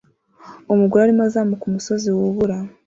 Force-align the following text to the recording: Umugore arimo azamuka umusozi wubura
Umugore 0.73 1.01
arimo 1.03 1.21
azamuka 1.27 1.63
umusozi 1.65 2.07
wubura 2.15 2.57